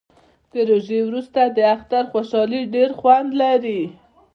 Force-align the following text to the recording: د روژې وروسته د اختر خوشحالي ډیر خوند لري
د 0.51 0.53
روژې 0.69 0.99
وروسته 1.07 1.41
د 1.47 1.59
اختر 1.75 2.03
خوشحالي 2.11 2.61
ډیر 2.73 2.89
خوند 2.99 3.29
لري 3.41 3.81